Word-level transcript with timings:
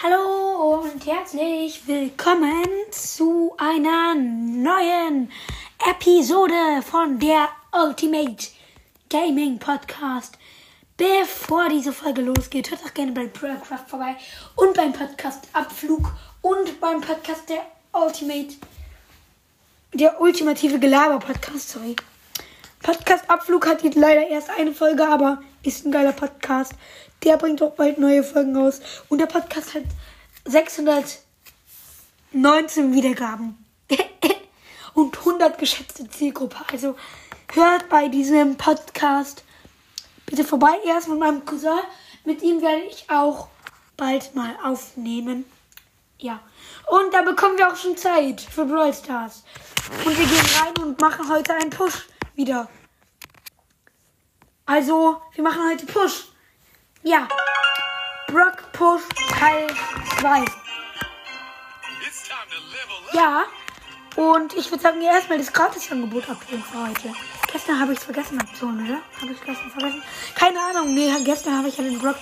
Hallo 0.00 0.80
und 0.84 1.04
herzlich 1.06 1.88
willkommen 1.88 2.64
zu 2.92 3.52
einer 3.58 4.14
neuen 4.14 5.28
Episode 5.90 6.82
von 6.88 7.18
der 7.18 7.48
Ultimate 7.72 8.46
Gaming 9.10 9.58
Podcast. 9.58 10.38
Bevor 10.96 11.68
diese 11.68 11.92
Folge 11.92 12.22
losgeht, 12.22 12.70
hört 12.70 12.84
auch 12.84 12.94
gerne 12.94 13.10
bei 13.10 13.26
Broadcraft 13.26 13.88
vorbei 13.88 14.14
und 14.54 14.74
beim 14.74 14.92
Podcast 14.92 15.48
Abflug 15.52 16.12
und 16.42 16.78
beim 16.78 17.00
Podcast 17.00 17.48
der 17.48 17.66
Ultimate, 17.92 18.54
der 19.94 20.20
ultimative 20.20 20.78
Gelaber-Podcast, 20.78 21.70
sorry. 21.70 21.96
Podcast 22.84 23.28
Abflug 23.28 23.66
hat 23.66 23.82
jetzt 23.82 23.96
leider 23.96 24.28
erst 24.28 24.48
eine 24.50 24.72
Folge, 24.72 25.08
aber 25.08 25.42
ist 25.62 25.84
ein 25.84 25.92
geiler 25.92 26.12
Podcast. 26.12 26.72
Der 27.24 27.36
bringt 27.36 27.60
auch 27.62 27.72
bald 27.72 27.98
neue 27.98 28.22
Folgen 28.22 28.56
raus. 28.56 28.80
Und 29.08 29.18
der 29.18 29.26
Podcast 29.26 29.74
hat 29.74 29.82
619 30.44 32.92
Wiedergaben. 32.92 33.64
und 34.94 35.18
100 35.18 35.58
geschätzte 35.58 36.08
Zielgruppe. 36.08 36.58
Also 36.70 36.94
hört 37.52 37.88
bei 37.88 38.08
diesem 38.08 38.56
Podcast 38.56 39.42
bitte 40.26 40.44
vorbei. 40.44 40.78
Erst 40.86 41.08
mit 41.08 41.18
meinem 41.18 41.44
Cousin. 41.44 41.80
Mit 42.24 42.42
ihm 42.42 42.62
werde 42.62 42.82
ich 42.82 43.08
auch 43.08 43.48
bald 43.96 44.34
mal 44.34 44.56
aufnehmen. 44.62 45.44
Ja. 46.18 46.40
Und 46.86 47.14
da 47.14 47.22
bekommen 47.22 47.58
wir 47.58 47.70
auch 47.70 47.76
schon 47.76 47.96
Zeit 47.96 48.40
für 48.40 48.64
Brawl 48.64 48.92
Stars. 48.92 49.44
Und 50.04 50.18
wir 50.18 50.26
gehen 50.26 50.46
rein 50.60 50.84
und 50.84 51.00
machen 51.00 51.28
heute 51.28 51.54
einen 51.54 51.70
Push 51.70 52.06
wieder. 52.34 52.68
Also, 54.68 55.22
wir 55.32 55.42
machen 55.42 55.62
heute 55.66 55.86
Push. 55.86 56.26
Ja. 57.02 57.26
Brock 58.26 58.70
Push 58.72 59.00
Teil 59.30 59.66
2. 60.20 60.44
Ja. 63.14 63.46
Und 64.16 64.52
ich 64.52 64.70
würde 64.70 64.82
sagen, 64.82 65.00
erstmal 65.00 65.38
das 65.38 65.50
Gratisangebot 65.54 66.28
abholen 66.28 66.62
für 66.62 66.86
heute. 66.86 67.14
Gestern 67.50 67.80
habe 67.80 67.94
ich 67.94 67.98
es 67.98 68.04
vergessen 68.04 68.38
abzuholen, 68.38 68.84
oder? 68.84 69.00
Habe 69.22 69.32
ich 69.32 69.40
gestern 69.42 69.70
vergessen? 69.70 70.02
Keine 70.34 70.60
Ahnung. 70.60 70.94
Nee, 70.94 71.14
gestern 71.24 71.56
habe 71.56 71.68
ich 71.68 71.78
ja 71.78 71.84
den 71.84 71.98
Brock 71.98 72.18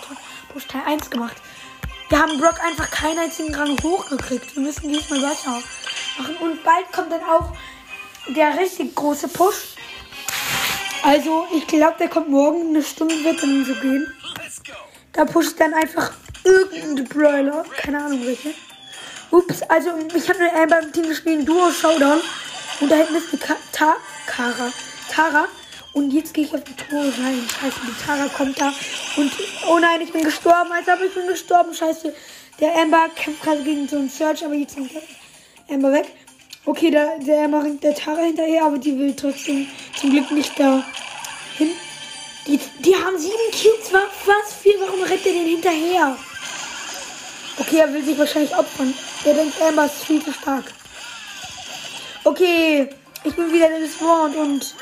Push 0.53 0.69
Teil 0.69 0.83
1 0.87 1.11
gemacht. 1.11 1.37
Wir 2.11 2.21
haben 2.21 2.39
Brock 2.39 2.63
einfach 2.63 2.89
keinen 2.93 3.19
einzigen 3.19 3.53
Rang 3.57 3.77
hochgekriegt. 3.83 4.55
Wir 4.55 4.63
müssen 4.63 4.89
diesmal 4.93 5.19
besser 5.21 5.61
machen. 6.17 6.37
Und 6.37 6.63
bald 6.63 6.93
kommt 6.93 7.11
dann 7.11 7.25
auch 7.25 7.57
der 8.29 8.57
richtig 8.57 8.95
große 8.95 9.27
Push. 9.27 9.76
Also, 11.07 11.47
ich 11.55 11.69
glaube, 11.69 11.95
der 12.01 12.09
kommt 12.09 12.31
morgen. 12.31 12.71
Eine 12.71 12.83
Stunde 12.83 13.15
wird 13.23 13.41
dann 13.41 13.65
so 13.65 13.75
gehen. 13.75 14.13
Da 15.13 15.25
pusht 15.25 15.55
dann 15.61 15.73
einfach 15.73 16.13
irgendein 16.43 17.05
Brawler. 17.05 17.65
Keine 17.77 18.05
Ahnung 18.05 18.27
welche. 18.27 18.53
Ups, 19.31 19.63
also 19.63 19.91
ich 20.13 20.29
habe 20.29 20.41
eine 20.53 20.67
beim 20.67 20.93
Team 20.93 21.09
gespielt, 21.09 21.47
Duo 21.47 21.71
Showdown. 21.71 22.21
Und 22.81 22.91
da 22.91 22.97
hinten 22.97 23.15
ist 23.15 23.33
die 23.33 23.37
Ka 23.37 23.55
Ta 23.71 23.95
Kara. 24.27 24.73
Tara. 25.09 25.45
Und 25.93 26.11
jetzt 26.11 26.35
gehe 26.35 26.45
ich 26.45 26.53
auf 26.53 26.65
die 26.65 26.75
Tore 26.75 27.07
rein. 27.07 27.47
Scheiße, 27.61 27.81
die 27.87 28.05
Tara 28.05 28.29
kommt 28.29 28.61
da. 28.61 28.73
Und 29.17 29.31
oh 29.69 29.79
nein, 29.79 30.01
ich 30.01 30.13
bin 30.13 30.25
gestorben. 30.25 30.73
Als 30.73 30.89
ob 30.89 31.01
ich 31.07 31.15
bin 31.15 31.29
gestorben. 31.29 31.73
Scheiße. 31.73 32.13
Der 32.59 32.77
Amber 32.77 33.11
kämpft 33.15 33.45
gerade 33.45 33.63
gegen 33.63 33.87
so 33.87 33.95
einen 33.95 34.11
Search, 34.11 34.45
aber 34.45 34.55
jetzt 34.55 34.77
ist 34.77 34.91
Amber 35.71 35.93
weg. 35.93 36.07
Okay, 36.69 36.91
der, 36.91 37.19
der 37.21 37.47
ringt 37.63 37.85
der 37.85 37.95
Tara 37.95 38.23
hinterher, 38.23 38.65
aber 38.65 38.79
die 38.79 38.99
will 38.99 39.15
trotzdem 39.15 39.69
zum 39.99 40.11
Glück 40.11 40.33
nicht 40.33 40.59
da 40.59 40.85
hin. 41.57 41.71
Die, 42.49 42.59
die 42.81 42.95
haben 42.97 43.17
sieben 43.17 43.51
Cubes. 43.53 43.93
Was 43.93 44.55
für? 44.61 44.75
Warum 44.81 45.01
rennt 45.03 45.25
der 45.25 45.33
denn 45.33 45.47
hinterher? 45.47 46.17
Okay, 47.59 47.79
er 47.79 47.95
will 47.95 48.05
sich 48.05 48.19
wahrscheinlich 48.19 48.55
opfern. 48.57 48.93
Der 49.25 49.35
denkt, 49.35 49.63
Amber 49.63 49.87
ist 49.87 50.05
viel 50.05 50.23
zu 50.25 50.33
stark. 50.33 50.65
Okay, 52.25 52.89
ich 53.23 53.35
bin 53.37 53.53
wieder 53.53 53.69
despawned 53.69 54.35
und 54.35 54.75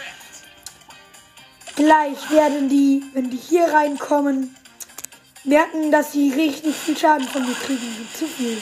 gleich 1.76 2.30
werden 2.30 2.70
die, 2.70 3.02
wenn 3.12 3.28
die 3.28 3.36
hier 3.36 3.66
reinkommen, 3.66 4.56
merken, 5.44 5.92
dass 5.92 6.12
sie 6.12 6.32
richtig 6.32 6.74
viel 6.74 6.96
Schaden 6.96 7.28
von 7.28 7.46
mir 7.46 7.54
kriegen. 7.54 8.08
Zu 8.18 8.26
viel. 8.26 8.56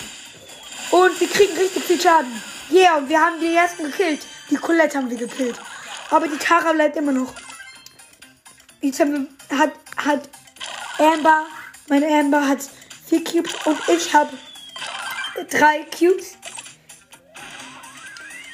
Und 0.90 1.20
wir 1.20 1.28
kriegen 1.28 1.56
richtig 1.56 1.84
viel 1.84 2.00
Schaden. 2.00 2.51
Yeah, 2.72 2.96
und 2.96 3.08
wir 3.08 3.20
haben 3.20 3.38
die 3.38 3.54
ersten 3.54 3.84
gekillt. 3.84 4.26
Die 4.48 4.56
Colette 4.56 4.96
haben 4.96 5.10
wir 5.10 5.18
gekillt. 5.18 5.60
Aber 6.10 6.26
die 6.26 6.38
Tara 6.38 6.72
bleibt 6.72 6.96
immer 6.96 7.12
noch. 7.12 7.34
Jetzt 8.80 8.98
haben 8.98 9.28
wir, 9.50 9.58
hat, 9.58 9.72
hat 9.96 10.28
Amber, 10.98 11.44
meine 11.88 12.06
Amber 12.06 12.48
hat 12.48 12.60
vier 13.06 13.22
Cubes 13.22 13.54
und 13.66 13.78
ich 13.88 14.14
habe 14.14 14.30
drei 15.50 15.84
Cubes. 15.98 16.38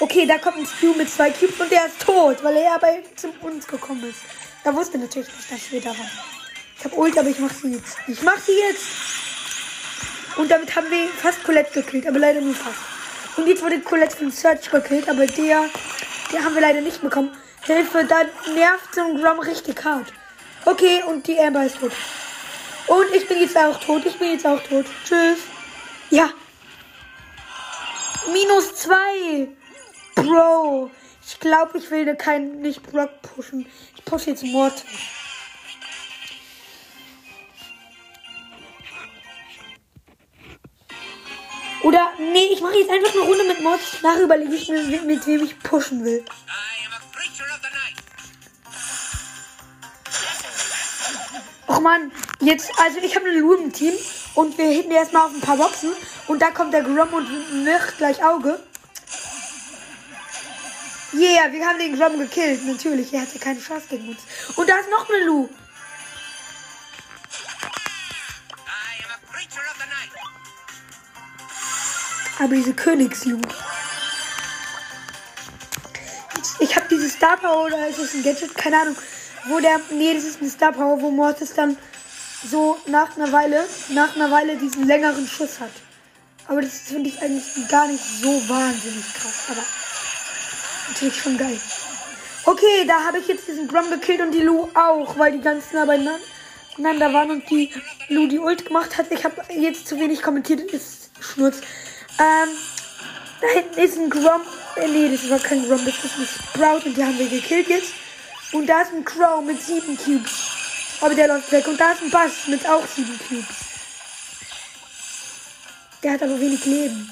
Okay, 0.00 0.26
da 0.26 0.38
kommt 0.38 0.58
ein 0.58 0.66
Stu 0.66 0.94
mit 0.94 1.08
zwei 1.08 1.30
Cubes 1.30 1.60
und 1.60 1.70
der 1.70 1.86
ist 1.86 2.00
tot, 2.00 2.42
weil 2.42 2.56
er 2.56 2.78
bei 2.80 3.04
zu 3.14 3.28
uns 3.42 3.66
gekommen 3.68 4.02
ist. 4.02 4.20
Er 4.64 4.74
wusste 4.74 4.98
natürlich 4.98 5.28
nicht, 5.28 5.52
dass 5.52 5.70
wir 5.70 5.80
da 5.80 5.90
waren. 5.90 6.10
Ich 6.76 6.84
habe 6.84 6.96
Ult, 6.96 7.16
aber 7.16 7.28
ich 7.28 7.38
mach 7.38 7.52
sie 7.52 7.72
jetzt. 7.72 7.96
Ich 8.08 8.22
mach 8.22 8.38
sie 8.38 8.58
jetzt. 8.68 8.84
Und 10.36 10.50
damit 10.50 10.74
haben 10.74 10.90
wir 10.90 11.08
fast 11.08 11.42
Colette 11.44 11.70
gekillt, 11.82 12.06
aber 12.06 12.18
leider 12.18 12.40
nur 12.40 12.54
fast. 12.54 12.97
Und 13.38 13.46
jetzt 13.46 13.62
wurde 13.62 13.80
Colette 13.80 14.16
von 14.16 14.32
Search 14.32 14.68
gekillt, 14.68 15.08
aber 15.08 15.24
der, 15.26 15.70
der 16.32 16.44
haben 16.44 16.54
wir 16.54 16.60
leider 16.60 16.80
nicht 16.80 17.00
bekommen. 17.00 17.30
Hilfe, 17.62 18.04
da 18.04 18.22
nervt 18.52 18.94
so 18.94 19.00
ein 19.00 19.16
Grom 19.16 19.38
richtig 19.38 19.82
hart. 19.84 20.12
Okay, 20.64 21.04
und 21.06 21.24
die 21.26 21.38
Amber 21.38 21.64
ist 21.64 21.78
tot. 21.78 21.92
Und 22.88 23.14
ich 23.14 23.28
bin 23.28 23.38
jetzt 23.40 23.56
auch 23.56 23.78
tot. 23.78 24.04
Ich 24.06 24.18
bin 24.18 24.32
jetzt 24.32 24.44
auch 24.44 24.60
tot. 24.60 24.86
Tschüss. 25.04 25.38
Ja. 26.10 26.30
Minus 28.32 28.74
zwei. 28.74 29.48
Bro. 30.16 30.90
Ich 31.24 31.38
glaube, 31.38 31.78
ich 31.78 31.90
will 31.92 32.12
keinen 32.16 32.60
nicht 32.60 32.82
Brock 32.82 33.22
pushen. 33.22 33.66
Ich 33.94 34.04
pushe 34.04 34.30
jetzt 34.30 34.42
Mord. 34.44 34.82
Oder, 41.82 42.10
nee, 42.18 42.48
ich 42.52 42.60
mache 42.60 42.76
jetzt 42.76 42.90
einfach 42.90 43.12
eine 43.12 43.22
Runde 43.22 43.44
mit 43.44 43.62
Mods. 43.62 44.02
Nachher 44.02 44.22
überlege 44.22 44.54
ich 44.54 44.68
mir, 44.68 44.82
mit, 44.82 45.04
mit 45.04 45.26
wem 45.26 45.44
ich 45.44 45.58
pushen 45.60 46.04
will. 46.04 46.24
Och 51.68 51.80
man, 51.80 52.10
jetzt, 52.40 52.70
also 52.78 52.98
ich 53.02 53.14
habe 53.14 53.26
eine 53.26 53.38
Lu 53.38 53.54
im 53.54 53.72
Team 53.72 53.92
und 54.34 54.56
wir 54.56 54.66
hitten 54.66 54.90
erstmal 54.90 55.26
auf 55.26 55.34
ein 55.34 55.40
paar 55.40 55.58
Boxen 55.58 55.92
und 56.26 56.40
da 56.40 56.50
kommt 56.50 56.72
der 56.72 56.82
Grom 56.82 57.12
und 57.12 57.64
macht 57.64 57.98
gleich 57.98 58.24
Auge. 58.24 58.58
Yeah, 61.12 61.50
wir 61.52 61.66
haben 61.66 61.78
den 61.78 61.98
Grom 61.98 62.18
gekillt. 62.18 62.66
Natürlich, 62.66 63.12
er 63.12 63.22
hatte 63.22 63.38
keine 63.38 63.60
Chance 63.60 63.86
gegen 63.88 64.08
uns. 64.08 64.20
Und 64.56 64.68
da 64.68 64.76
ist 64.76 64.90
noch 64.90 65.08
eine 65.08 65.24
Lu. 65.24 65.48
Aber 72.38 72.54
diese 72.54 72.74
Königslu. 72.74 73.38
Ich 76.60 76.76
habe 76.76 76.86
dieses 76.90 77.14
Star 77.14 77.36
Power 77.36 77.66
oder 77.66 77.88
ist 77.88 77.98
es 77.98 78.14
ein 78.14 78.22
Gadget? 78.22 78.54
Keine 78.54 78.80
Ahnung 78.80 78.96
wo 79.48 79.60
der, 79.60 79.80
nee, 79.90 80.14
das 80.14 80.24
ist 80.24 80.40
ein 80.42 80.50
Star 80.50 80.72
Power, 80.72 81.00
wo 81.00 81.10
Mortis 81.10 81.54
dann 81.54 81.76
so 82.48 82.78
nach 82.86 83.16
einer 83.16 83.32
Weile, 83.32 83.64
nach 83.90 84.14
einer 84.14 84.30
Weile 84.30 84.56
diesen 84.56 84.86
längeren 84.86 85.26
Schuss 85.26 85.60
hat. 85.60 85.70
Aber 86.46 86.62
das 86.62 86.80
finde 86.80 87.10
ich 87.10 87.20
eigentlich 87.20 87.68
gar 87.68 87.86
nicht 87.88 88.02
so 88.02 88.28
wahnsinnig 88.48 89.04
krass, 89.14 89.44
aber 89.50 89.62
natürlich 90.88 91.20
schon 91.20 91.36
geil. 91.36 91.60
Okay, 92.44 92.86
da 92.86 93.04
habe 93.04 93.18
ich 93.18 93.28
jetzt 93.28 93.46
diesen 93.48 93.68
Grum 93.68 93.90
gekillt 93.90 94.20
und 94.20 94.32
die 94.32 94.40
Lu 94.40 94.68
auch, 94.74 95.18
weil 95.18 95.32
die 95.32 95.40
ganz 95.40 95.72
nah 95.72 95.84
beieinander 95.84 97.12
waren 97.12 97.30
und 97.30 97.50
die 97.50 97.70
Lu 98.08 98.26
die 98.26 98.38
Ult 98.38 98.64
gemacht 98.64 98.96
hat. 98.96 99.10
Ich 99.10 99.24
habe 99.24 99.42
jetzt 99.54 99.86
zu 99.86 99.98
wenig 99.98 100.22
kommentiert, 100.22 100.60
ist 100.72 101.10
Schnurz. 101.20 101.60
Ähm, 102.18 102.48
da 103.40 103.46
hinten 103.48 103.80
ist 103.80 103.96
ein 103.96 104.10
Grom. 104.10 104.42
Äh, 104.76 104.88
nee, 104.88 105.08
das 105.08 105.28
war 105.30 105.38
kein 105.38 105.66
Grom, 105.66 105.84
das 105.84 105.94
ist 106.04 106.18
ein 106.18 106.26
Sprout 106.26 106.86
und 106.86 106.96
die 106.96 107.04
haben 107.04 107.18
wir 107.18 107.28
gekillt 107.28 107.68
jetzt. 107.68 107.92
Und 108.52 108.66
da 108.66 108.82
ist 108.82 108.92
ein 108.92 109.04
Crow 109.04 109.42
mit 109.44 109.60
sieben 109.62 109.96
Cubes. 109.96 110.32
Aber 111.00 111.14
der 111.14 111.28
läuft 111.28 111.52
weg. 111.52 111.66
Und 111.68 111.78
da 111.78 111.92
ist 111.92 112.02
ein 112.02 112.10
Bass 112.10 112.46
mit 112.46 112.66
auch 112.66 112.86
sieben 112.86 113.18
Cubes. 113.28 113.56
Der 116.02 116.12
hat 116.12 116.22
aber 116.22 116.40
wenig 116.40 116.64
Leben. 116.64 117.10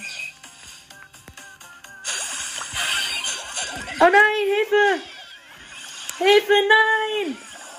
Oh 3.98 4.04
nein, 4.04 4.12
Hilfe! 4.12 5.02
Hilfe, 6.18 6.52
nein! 6.68 7.36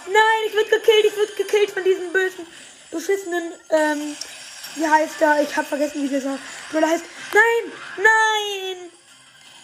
Nein, 0.07 0.39
ich 0.47 0.53
würde 0.53 0.69
gekillt, 0.69 1.05
ich 1.05 1.15
würde 1.15 1.33
gekillt 1.33 1.71
von 1.71 1.83
diesem 1.83 2.11
bösen, 2.11 2.47
beschissenen, 2.91 3.53
ähm, 3.69 4.15
wie 4.77 4.87
heißt 4.87 5.21
er? 5.21 5.41
Ich 5.41 5.55
habe 5.55 5.67
vergessen, 5.67 6.03
wie 6.03 6.09
der 6.09 6.21
so 6.21 6.29
heißt. 6.29 7.03
Nein, 7.33 7.71
nein! 7.97 8.89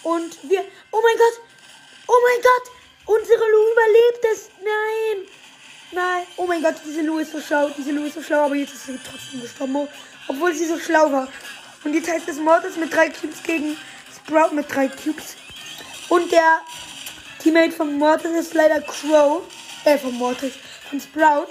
Und 0.04 0.38
wir, 0.50 0.66
oh 0.92 1.00
mein 1.02 1.18
Gott, 1.18 1.42
oh 2.08 2.18
mein 2.22 2.42
Gott, 2.42 2.72
Unsere 3.06 3.40
Lu 3.40 3.72
überlebt 3.72 4.26
es. 4.34 4.50
Nein. 4.64 5.28
Nein. 5.92 6.24
Oh 6.38 6.46
mein 6.46 6.62
Gott, 6.62 6.76
diese 6.86 7.02
Lu 7.02 7.20
ist 7.20 7.32
so 7.32 7.42
schlau. 7.42 7.70
Diese 7.78 7.92
Lu 7.92 8.06
ist 8.06 8.16
so 8.16 8.24
schlau, 8.24 8.46
aber 8.46 8.56
jetzt 8.56 8.74
ist 8.74 8.86
sie 8.86 9.00
trotzdem 9.04 9.42
gestorben. 9.42 9.76
Oh, 9.76 9.88
Obwohl 10.28 10.54
sie 10.54 10.66
so 10.66 10.80
schlau 10.80 11.12
war. 11.12 11.28
Und 11.84 11.94
jetzt 11.94 12.10
heißt 12.10 12.30
es 12.30 12.38
Mortis 12.38 12.78
mit 12.78 12.94
drei 12.94 13.10
Cubes 13.10 13.44
gegen 13.44 13.78
Sprout 14.16 14.56
mit 14.56 14.74
drei 14.74 14.88
Cubes. 14.88 15.36
Und 16.08 16.32
der 16.32 16.62
Teammate 17.40 17.74
von 17.74 17.98
Mortis 17.98 18.32
ist 18.32 18.54
leider 18.54 18.80
Crow. 18.82 19.42
Äh, 19.84 19.98
von 19.98 20.14
Mortis. 20.14 20.54
Von 20.90 21.02
Sprout. 21.02 21.48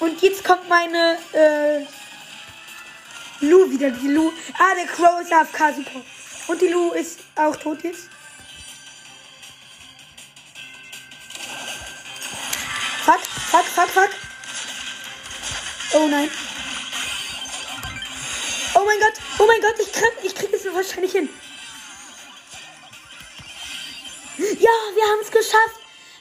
Und 0.00 0.20
jetzt 0.20 0.42
kommt 0.42 0.68
meine, 0.68 1.16
äh, 1.32 1.84
Lu 3.42 3.70
wieder. 3.70 3.90
Die 3.90 4.08
Lu. 4.08 4.32
Ah, 4.58 4.74
der 4.74 4.86
Crow 4.86 5.20
ist 5.20 5.32
AFK, 5.32 5.74
super. 5.76 6.00
Und 6.48 6.60
die 6.60 6.68
Lu 6.68 6.92
ist 6.92 7.20
auch 7.36 7.56
tot 7.56 7.82
jetzt. 7.82 8.08
Fuck, 13.04 13.20
fuck, 13.20 13.64
fuck, 13.64 13.88
fuck. 13.88 14.10
Oh 15.94 16.06
nein. 16.06 16.30
Oh 18.74 18.84
mein 18.86 18.98
Gott, 19.00 19.12
oh 19.38 19.46
mein 19.46 19.60
Gott, 19.60 19.74
ich 19.78 19.92
krieg, 19.92 20.12
ich 20.22 20.34
krieg 20.34 20.52
es 20.52 20.64
wahrscheinlich 20.72 21.12
hin. 21.12 21.28
Ja, 24.38 24.70
wir 24.94 25.04
haben 25.04 25.20
es 25.20 25.30
geschafft. 25.30 25.80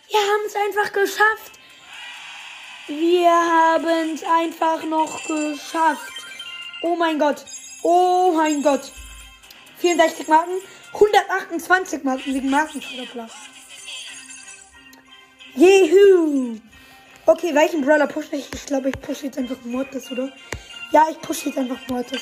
Wir 0.10 0.20
haben 0.20 0.46
es 0.46 0.56
einfach 0.56 0.92
geschafft. 0.92 1.52
Wir 2.88 3.30
haben 3.30 4.14
es 4.16 4.24
einfach 4.24 4.84
noch 4.84 5.24
geschafft. 5.26 6.11
Oh 6.82 6.96
mein 6.96 7.20
Gott. 7.20 7.46
Oh 7.84 8.34
mein 8.36 8.62
Gott. 8.64 8.92
64 9.78 10.28
Marken. 10.28 10.54
128 10.94 12.04
Marken 12.04 12.34
wegen 12.34 12.50
Markenförderplatz. 12.50 13.32
Juhu. 15.56 16.60
Okay, 17.26 17.54
welchen 17.54 17.82
Brawler 17.82 18.08
push 18.08 18.26
ich? 18.32 18.48
Ich 18.54 18.66
glaube, 18.66 18.90
ich 18.90 19.00
pushe 19.00 19.26
jetzt 19.26 19.38
einfach 19.38 19.58
Mortis, 19.64 20.12
oder? 20.12 20.32
Ja, 20.92 21.06
ich 21.10 21.22
pushe 21.22 21.50
jetzt 21.50 21.58
einfach 21.58 21.80
Mortis. 21.88 22.22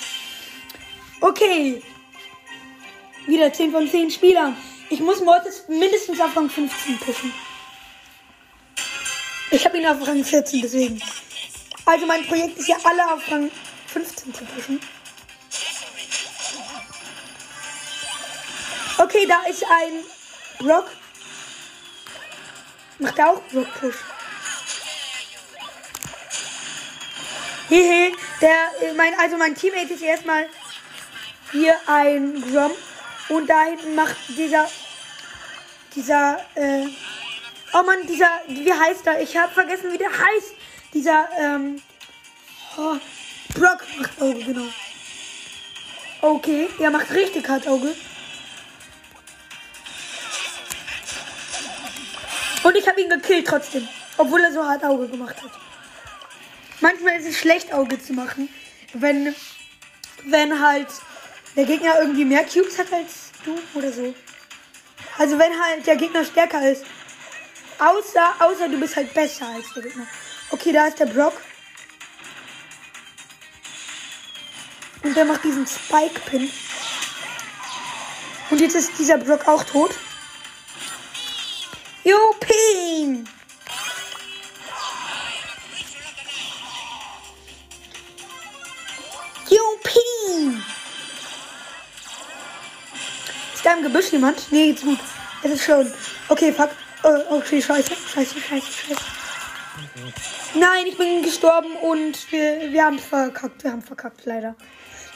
Okay. 1.21 1.81
Wieder 3.25 3.51
10 3.51 3.71
von 3.71 3.89
10 3.89 4.11
Spielern. 4.11 4.57
Ich 4.89 5.00
muss 5.00 5.21
Mortis 5.21 5.63
mindestens 5.67 6.19
auf 6.19 6.35
Rang 6.35 6.50
15 6.50 6.97
pushen. 7.00 7.33
Ich 9.51 9.65
habe 9.65 9.77
ihn 9.77 9.88
auf 9.88 10.06
Rang 10.06 10.23
14, 10.23 10.61
deswegen. 10.61 11.01
Also 11.85 12.06
mein 12.06 12.25
Projekt 12.25 12.57
ist 12.57 12.67
ja 12.67 12.77
alle 12.83 13.13
auf 13.13 13.31
Rang 13.31 13.50
15 13.94 14.33
zu 14.33 14.45
pushen. 14.45 14.80
Okay, 18.97 19.25
da 19.27 19.41
ist 19.50 19.63
ein 19.63 20.03
Brock. 20.59 20.91
Macht 23.00 23.19
auch 23.21 23.41
Brock 23.51 23.68
Push. 23.80 23.95
Hehe, 27.69 28.12
der, 28.41 28.94
mein, 28.95 29.18
also 29.19 29.38
mein 29.38 29.56
Teammate 29.56 29.94
ist 29.94 30.01
erstmal 30.01 30.47
hier 31.51 31.75
ein 31.88 32.42
Grom. 32.42 32.71
Und 33.30 33.47
da 33.47 33.63
hinten 33.63 33.95
macht 33.95 34.18
dieser, 34.30 34.68
dieser, 35.95 36.39
äh, 36.56 36.88
oh 37.74 37.83
man, 37.83 38.06
dieser, 38.07 38.42
wie 38.47 38.74
heißt 38.74 39.06
er? 39.06 39.21
Ich 39.21 39.38
habe 39.38 39.53
vergessen, 39.53 39.94
wie 39.94 39.97
der 39.97 40.12
heißt. 40.12 40.53
Dieser, 40.94 41.30
ähm, 41.38 41.81
oh, 42.75 42.97
Brock 43.53 43.83
macht 43.97 44.21
Auge, 44.21 44.43
genau. 44.43 44.67
Okay, 46.21 46.69
er 46.79 46.91
macht 46.91 47.11
richtig 47.11 47.47
hart 47.47 47.67
Auge. 47.67 47.95
Und 52.63 52.75
ich 52.75 52.87
habe 52.87 53.01
ihn 53.01 53.09
gekillt 53.09 53.47
trotzdem. 53.47 53.87
Obwohl 54.17 54.41
er 54.41 54.51
so 54.51 54.63
hart 54.63 54.83
Auge 54.83 55.07
gemacht 55.07 55.41
hat. 55.41 55.51
Manchmal 56.81 57.19
ist 57.19 57.27
es 57.27 57.37
schlecht, 57.37 57.73
Auge 57.73 58.01
zu 58.01 58.13
machen, 58.13 58.49
wenn, 58.93 59.33
wenn 60.25 60.61
halt 60.61 60.87
der 61.55 61.65
Gegner 61.65 61.99
irgendwie 61.99 62.25
mehr 62.25 62.43
Cubes 62.43 62.77
hat 62.77 62.91
als 62.93 63.31
du 63.45 63.57
oder 63.73 63.91
so. 63.91 64.13
Also 65.17 65.39
wenn 65.39 65.51
halt 65.61 65.87
der 65.87 65.95
Gegner 65.95 66.23
stärker 66.23 66.69
ist. 66.69 66.85
Außer, 67.79 68.35
außer 68.39 68.67
du 68.67 68.79
bist 68.79 68.95
halt 68.95 69.13
besser 69.13 69.47
als 69.47 69.73
der 69.73 69.83
Gegner. 69.83 70.07
Okay, 70.51 70.71
da 70.73 70.87
ist 70.87 70.99
der 70.99 71.05
Brock. 71.05 71.33
Und 75.03 75.15
der 75.15 75.25
macht 75.25 75.43
diesen 75.43 75.65
Spike-Pin. 75.65 76.49
Und 78.49 78.61
jetzt 78.61 78.75
ist 78.75 78.91
dieser 78.97 79.17
Brock 79.17 79.47
auch 79.47 79.63
tot. 79.63 79.91
Jo, 82.03 82.17
Pin! 82.39 83.27
Juppie! 89.49 90.61
Ist 93.53 93.65
da 93.65 93.73
im 93.73 93.83
Gebüsch 93.83 94.11
jemand? 94.11 94.51
Nee, 94.51 94.71
jetzt 94.71 94.83
gut. 94.83 94.99
Es 95.43 95.51
ist 95.51 95.63
schon. 95.63 95.91
Okay, 96.27 96.53
fuck. 96.53 96.69
Oh, 97.03 97.37
okay, 97.37 97.61
scheiße. 97.61 97.91
Scheiße, 98.13 98.35
scheiße, 98.39 98.67
scheiße. 98.71 99.01
Nein, 100.55 100.87
ich 100.87 100.97
bin 100.97 101.21
gestorben 101.21 101.75
und 101.75 102.31
wir, 102.31 102.71
wir 102.71 102.83
haben 102.83 102.97
verkackt. 102.97 103.63
Wir 103.63 103.71
haben 103.71 103.81
verkackt, 103.81 104.25
leider. 104.25 104.55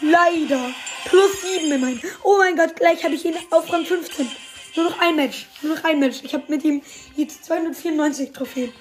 Leider. 0.01 0.69
Plus 1.05 1.41
7 1.41 1.71
immerhin. 1.71 2.01
Oh 2.23 2.37
mein 2.37 2.55
Gott, 2.55 2.75
gleich 2.75 3.03
habe 3.03 3.15
ich 3.15 3.25
ihn 3.25 3.35
auf 3.49 3.71
Rang 3.71 3.85
15. 3.85 4.29
Nur 4.75 4.89
noch 4.89 4.99
ein 4.99 5.15
Match. 5.15 5.47
Nur 5.61 5.75
noch 5.75 5.83
ein 5.83 5.99
Match. 5.99 6.19
Ich 6.23 6.33
habe 6.33 6.43
mit 6.49 6.63
ihm 6.63 6.81
jetzt 7.15 7.45
294 7.45 8.31
Trophäen. 8.31 8.71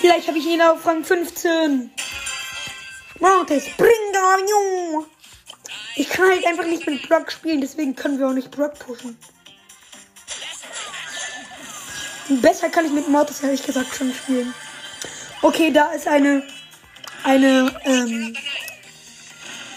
Vielleicht 0.00 0.28
habe 0.28 0.38
ich 0.38 0.46
ihn 0.46 0.60
auf 0.60 0.84
Rang 0.86 1.04
15. 1.04 1.90
Mortis, 3.20 3.64
bring 3.78 3.90
da, 4.12 4.36
Junge. 4.38 5.06
Ich 5.96 6.08
kann 6.08 6.28
halt 6.28 6.46
einfach 6.46 6.66
nicht 6.66 6.86
mit 6.86 7.08
Brock 7.08 7.30
spielen, 7.30 7.60
deswegen 7.60 7.94
können 7.94 8.18
wir 8.18 8.28
auch 8.28 8.32
nicht 8.32 8.50
Brock 8.50 8.78
pushen. 8.78 9.16
Besser 12.28 12.68
kann 12.68 12.84
ich 12.84 12.92
mit 12.92 13.08
Mortis 13.08 13.42
ehrlich 13.42 13.62
gesagt 13.62 13.94
schon 13.94 14.12
spielen. 14.12 14.52
Okay, 15.44 15.70
da 15.70 15.92
ist 15.92 16.08
eine 16.08 16.42
eine 17.22 17.70
ähm, 17.84 18.34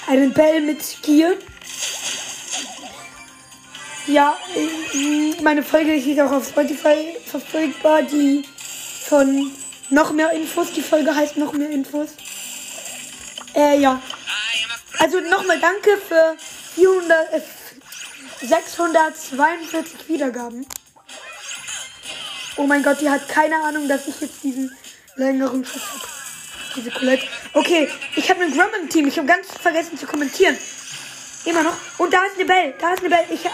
eine 0.08 0.30
Bell 0.30 0.62
mit 0.62 0.80
Gier. 1.02 1.38
Ja, 4.06 4.38
meine 5.44 5.64
Folge 5.64 5.94
ist 5.94 6.20
auch 6.22 6.32
auf 6.32 6.48
Spotify 6.48 7.18
verfügbar, 7.26 8.04
die 8.04 8.46
von 9.10 9.52
noch 9.90 10.14
mehr 10.14 10.32
Infos. 10.32 10.72
Die 10.72 10.82
Folge 10.82 11.14
heißt 11.14 11.36
noch 11.36 11.52
mehr 11.52 11.70
Infos. 11.70 12.12
Äh, 13.54 13.82
ja. 13.82 14.02
Also 15.00 15.20
nochmal 15.20 15.60
danke 15.60 15.98
für 15.98 16.38
400, 16.76 17.34
äh, 17.34 17.42
642 18.48 20.08
Wiedergaben. 20.08 20.66
Oh 22.56 22.64
mein 22.64 22.84
Gott, 22.84 23.02
die 23.02 23.10
hat 23.10 23.28
keine 23.28 23.62
Ahnung, 23.64 23.90
dass 23.90 24.08
ich 24.08 24.22
jetzt 24.22 24.42
diesen 24.44 24.72
längeren 25.18 25.66
habe. 25.66 26.08
Diese 26.76 26.92
Colette. 26.92 27.28
Okay, 27.54 27.90
ich 28.16 28.30
habe 28.30 28.42
einen 28.42 28.54
Grum 28.54 28.68
im 28.82 28.90
Team. 28.90 29.08
Ich 29.08 29.18
habe 29.18 29.28
ganz 29.28 29.48
vergessen 29.60 29.98
zu 29.98 30.06
kommentieren. 30.06 30.58
Immer 31.46 31.64
noch. 31.64 31.78
Und 31.98 32.14
da 32.14 32.24
ist 32.26 32.36
eine 32.36 32.46
Bell. 32.46 32.74
Da 32.80 32.94
ist 32.94 33.00
eine 33.00 33.10
Bell. 33.10 33.26
Ich, 33.30 33.46
äh, 33.46 33.50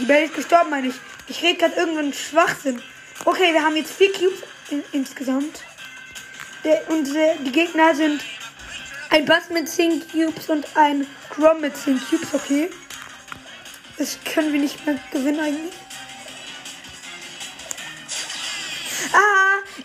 die 0.00 0.04
Bell 0.04 0.24
ist 0.24 0.34
gestorben, 0.34 0.70
meine 0.70 0.88
ich. 0.88 0.94
Ich 1.28 1.42
rede 1.42 1.58
gerade 1.58 1.74
irgendeinen 1.74 2.12
Schwachsinn. 2.12 2.80
Okay, 3.24 3.52
wir 3.52 3.64
haben 3.64 3.76
jetzt 3.76 3.92
vier 3.92 4.12
Cubes 4.12 4.40
in, 4.70 4.82
insgesamt. 4.92 5.62
Der, 6.64 6.88
und 6.90 7.14
äh, 7.14 7.34
die 7.44 7.52
Gegner 7.52 7.94
sind 7.94 8.22
ein 9.10 9.24
Bass 9.24 9.50
mit 9.50 9.68
10 9.68 10.02
Cubes 10.08 10.48
und 10.48 10.66
ein 10.76 11.06
Grom 11.30 11.60
mit 11.60 11.76
10 11.76 12.00
Cubes, 12.08 12.34
okay. 12.34 12.70
Das 13.98 14.18
können 14.24 14.52
wir 14.52 14.60
nicht 14.60 14.84
mehr 14.84 14.98
gewinnen 15.10 15.40
eigentlich. 15.40 15.85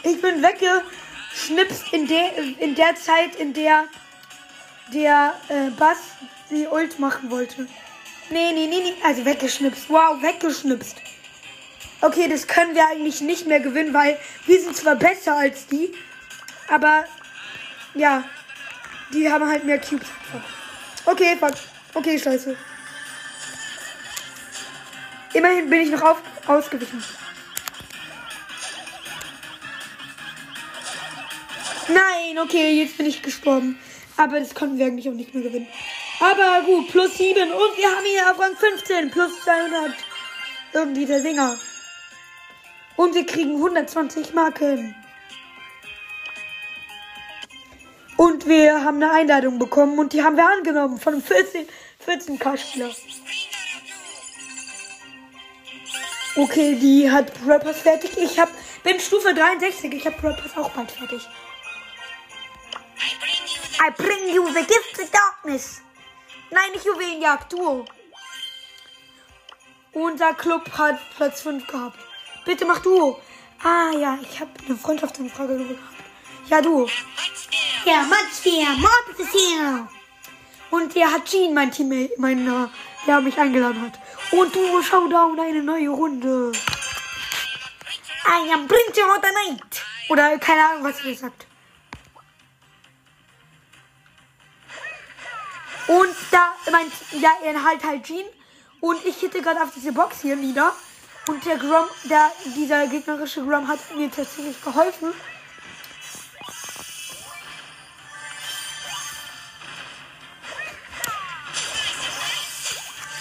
Ich 0.03 0.21
bin 0.21 0.43
weggeschnipst 0.43 1.93
in 1.93 2.07
der, 2.07 2.37
in 2.59 2.75
der 2.75 2.95
Zeit, 2.95 3.35
in 3.35 3.53
der 3.53 3.85
der 4.93 5.33
äh, 5.47 5.69
Bass 5.71 5.97
die 6.49 6.67
Ult 6.67 6.99
machen 6.99 7.31
wollte. 7.31 7.67
Nee, 8.29 8.51
nee, 8.53 8.67
nee, 8.67 8.81
nee. 8.81 8.93
Also 9.03 9.25
weggeschnipst. 9.25 9.89
Wow, 9.89 10.21
weggeschnipst. 10.21 10.97
Okay, 12.01 12.27
das 12.27 12.47
können 12.47 12.75
wir 12.75 12.87
eigentlich 12.87 13.21
nicht 13.21 13.47
mehr 13.47 13.59
gewinnen, 13.59 13.93
weil 13.93 14.17
wir 14.47 14.59
sind 14.59 14.75
zwar 14.75 14.95
besser 14.95 15.37
als 15.37 15.67
die, 15.67 15.93
aber 16.67 17.05
ja, 17.93 18.23
die 19.13 19.29
haben 19.29 19.47
halt 19.47 19.65
mehr 19.65 19.79
Cubes. 19.79 20.07
Okay, 21.05 21.37
fuck. 21.39 21.53
Okay, 21.93 22.17
scheiße. 22.17 22.55
Immerhin 25.33 25.69
bin 25.69 25.81
ich 25.81 25.91
noch 25.91 26.01
auf, 26.01 26.21
ausgewichen. 26.47 27.03
Nein, 31.93 32.39
okay, 32.39 32.79
jetzt 32.81 32.97
bin 32.97 33.05
ich 33.05 33.21
gestorben. 33.21 33.79
Aber 34.17 34.39
das 34.39 34.53
konnten 34.53 34.77
wir 34.77 34.85
eigentlich 34.85 35.09
auch 35.09 35.13
nicht 35.13 35.33
mehr 35.33 35.43
gewinnen. 35.43 35.67
Aber 36.19 36.65
gut, 36.65 36.89
plus 36.89 37.17
7 37.17 37.51
und 37.51 37.77
wir 37.77 37.87
haben 37.87 38.05
hier 38.05 38.31
auf 38.31 38.39
Rang 38.39 38.55
15, 38.55 39.09
plus 39.09 39.31
200 39.43 39.93
irgendwie 40.73 41.05
der 41.05 41.21
Dinger. 41.21 41.57
Und 42.95 43.15
wir 43.15 43.25
kriegen 43.25 43.55
120 43.55 44.33
Marken. 44.33 44.95
Und 48.17 48.47
wir 48.47 48.83
haben 48.83 48.97
eine 48.97 49.11
Einladung 49.11 49.57
bekommen 49.57 49.97
und 49.97 50.13
die 50.13 50.21
haben 50.21 50.37
wir 50.37 50.47
angenommen 50.47 50.99
von 50.99 51.13
einem 51.13 51.23
14, 51.23 51.65
14k-Spieler. 52.05 52.91
Okay, 56.35 56.75
die 56.75 57.09
hat 57.09 57.33
Brawl 57.43 57.73
fertig. 57.73 58.11
Ich 58.17 58.39
hab, 58.39 58.49
bin 58.83 58.99
Stufe 58.99 59.33
63. 59.33 59.91
Ich 59.93 60.05
habe 60.05 60.15
Brawl 60.21 60.37
auch 60.55 60.69
bald 60.69 60.91
fertig. 60.91 61.27
I 63.83 63.89
bring 63.89 64.29
you 64.29 64.45
the 64.53 64.61
gift 64.61 64.99
of 65.01 65.11
darkness. 65.11 65.81
Nein, 66.51 66.71
nicht 66.71 66.85
Juwelenjagd, 66.85 67.51
Duo. 67.51 67.85
Unser 69.93 70.35
Club 70.35 70.69
hat 70.77 70.99
Platz 71.15 71.41
5 71.41 71.65
gehabt. 71.65 71.97
Bitte 72.45 72.65
mach 72.65 72.77
Duo. 72.77 73.19
Ah 73.63 73.89
ja, 73.97 74.19
ich 74.21 74.39
habe 74.39 74.51
eine 74.67 74.77
Freundschaftsanfrage 74.77 75.57
gehabt. 75.57 75.79
Ja, 76.47 76.61
Duo. 76.61 76.87
Ja, 77.83 78.03
Mats 78.03 78.43
hier, 78.43 78.69
Mortis 78.69 79.25
ist 79.25 79.31
hier. 79.31 79.87
Und 80.69 80.93
der 80.93 81.11
hat 81.11 81.25
Jean, 81.25 81.51
mein 81.55 81.71
Teammate, 81.71 82.13
mein, 82.17 82.47
äh, 82.47 82.67
der 83.07 83.19
mich 83.21 83.35
eingeladen 83.39 83.81
hat. 83.81 83.99
Und 84.31 84.53
Duo 84.53 84.83
Showdown, 84.83 85.39
eine 85.39 85.63
neue 85.63 85.89
Runde. 85.89 86.51
I 88.27 88.51
am 88.53 88.67
Prince 88.67 89.01
of 89.01 89.21
the 89.23 89.49
Night. 89.49 89.83
Oder 90.07 90.37
keine 90.37 90.69
Ahnung, 90.69 90.83
was 90.83 91.03
ihr 91.03 91.15
sagt. 91.15 91.47
Und 95.91 96.15
da 96.31 96.55
meint, 96.71 96.93
ja, 97.11 97.31
er 97.43 97.61
halt 97.65 97.83
halt 97.83 98.05
Jean. 98.05 98.25
Und 98.79 99.03
ich 99.03 99.17
hitte 99.17 99.41
gerade 99.41 99.61
auf 99.61 99.71
diese 99.75 99.91
Box 99.91 100.21
hier 100.21 100.37
nieder. 100.37 100.71
Und 101.27 101.45
der 101.45 101.57
Grom, 101.57 101.85
der, 102.05 102.31
dieser 102.55 102.87
gegnerische 102.87 103.43
Grom 103.43 103.67
hat 103.67 103.79
mir 103.97 104.09
tatsächlich 104.09 104.63
geholfen. 104.63 105.13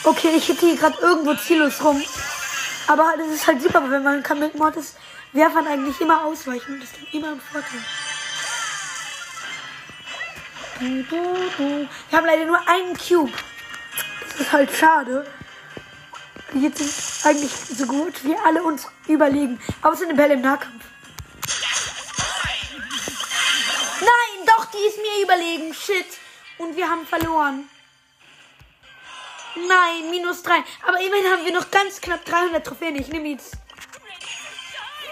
Okay, 0.04 0.30
ich 0.36 0.46
hitte 0.46 0.66
hier 0.66 0.76
gerade 0.76 0.98
irgendwo 1.00 1.34
ziellos 1.34 1.82
rum. 1.82 2.00
Aber 2.86 3.14
das 3.18 3.28
ist 3.34 3.48
halt 3.48 3.60
super, 3.62 3.82
wenn 3.90 4.04
man 4.04 4.22
kann 4.22 4.38
mit 4.38 4.54
Mortis 4.54 4.94
Werfern 5.32 5.66
eigentlich 5.66 6.00
immer 6.00 6.24
ausweichen. 6.24 6.78
Das 6.78 6.90
ist 6.90 7.14
immer 7.14 7.32
ein 7.32 7.40
Vorteil. 7.40 7.80
Wir 10.80 11.88
haben 12.12 12.26
leider 12.26 12.46
nur 12.46 12.66
einen 12.66 12.96
Cube. 12.96 13.32
Das 14.28 14.40
ist 14.40 14.52
halt 14.52 14.74
schade. 14.74 15.30
Jetzt 16.54 16.78
sind 16.78 17.30
eigentlich 17.30 17.52
so 17.52 17.86
gut 17.86 18.24
wie 18.24 18.34
alle 18.34 18.62
uns 18.62 18.86
überlegen. 19.06 19.60
Außer 19.82 20.04
eine 20.04 20.14
Bälle 20.14 20.34
im 20.34 20.40
Nahkampf. 20.40 20.84
Nein, 24.00 24.46
doch, 24.46 24.64
die 24.66 24.78
ist 24.78 24.96
mir 24.96 25.22
überlegen. 25.22 25.74
Shit. 25.74 26.06
Und 26.56 26.74
wir 26.74 26.88
haben 26.88 27.06
verloren. 27.06 27.68
Nein, 29.56 30.10
minus 30.10 30.42
drei. 30.42 30.64
Aber 30.86 30.98
immerhin 30.98 31.30
haben 31.30 31.44
wir 31.44 31.52
noch 31.52 31.70
ganz 31.70 32.00
knapp 32.00 32.24
300 32.24 32.66
Trophäen. 32.66 32.96
Ich 32.96 33.08
nehme 33.08 33.28
jetzt. 33.28 33.54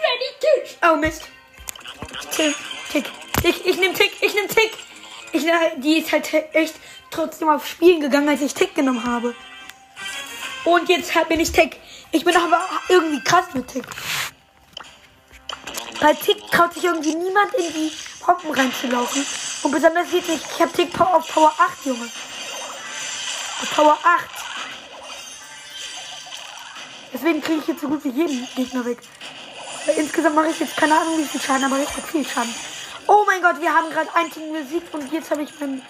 Ready 0.00 0.70
to. 0.80 0.88
Oh, 0.90 0.96
Mist. 0.96 1.24
Tick, 2.30 2.56
Tick. 2.90 3.04
Ich, 3.42 3.66
ich 3.66 3.76
nehme 3.76 3.94
Tick, 3.94 4.12
ich 4.20 4.34
nehme 4.34 4.48
Tick. 4.48 4.87
Ich, 5.32 5.46
die 5.76 5.98
ist 5.98 6.12
halt 6.12 6.32
echt 6.54 6.74
trotzdem 7.10 7.48
auf 7.48 7.66
Spielen 7.66 8.00
gegangen, 8.00 8.28
als 8.28 8.40
ich 8.40 8.54
Tick 8.54 8.74
genommen 8.74 9.04
habe. 9.04 9.34
Und 10.64 10.88
jetzt 10.88 11.12
bin 11.28 11.40
ich 11.40 11.52
Tick. 11.52 11.76
Ich 12.10 12.24
bin 12.24 12.36
aber 12.36 12.60
irgendwie 12.88 13.22
krass 13.22 13.46
mit 13.54 13.68
Tick. 13.68 13.84
Bei 16.00 16.14
Tick 16.14 16.50
traut 16.50 16.74
sich 16.74 16.84
irgendwie 16.84 17.14
niemand 17.14 17.52
in 17.54 17.72
die 17.72 17.92
Pompen 18.20 18.52
reinzulaufen. 18.52 19.24
Und 19.62 19.70
besonders 19.72 20.12
jetzt. 20.12 20.28
Ich 20.28 20.60
habe 20.60 20.72
Tick 20.72 21.00
auf 21.00 21.26
Power 21.28 21.52
8, 21.58 21.86
Junge. 21.86 22.08
Auf 23.62 23.74
Power 23.74 23.98
8. 24.02 24.24
Deswegen 27.12 27.40
kriege 27.40 27.60
ich 27.60 27.66
jetzt 27.68 27.80
so 27.80 27.88
gut 27.88 28.04
wie 28.04 28.10
jeden 28.10 28.46
Gegner 28.54 28.84
weg. 28.84 28.98
Weil 29.86 29.96
insgesamt 29.96 30.36
mache 30.36 30.48
ich 30.50 30.60
jetzt 30.60 30.76
keine 30.76 30.94
Ahnung 30.94 31.18
wie 31.18 31.24
viel 31.24 31.40
Schaden, 31.40 31.64
aber 31.64 31.78
richtig 31.78 32.04
viel 32.04 32.26
Schaden. 32.26 32.54
Oh 33.10 33.24
mein 33.26 33.40
Gott, 33.40 33.58
wir 33.58 33.74
haben 33.74 33.88
gerade 33.88 34.14
ein 34.14 34.30
Team 34.30 34.52
besiegt 34.52 34.92
und 34.92 35.10
jetzt 35.10 35.30
habe 35.30 35.42
ich 35.42 35.48
mein, 35.58 35.80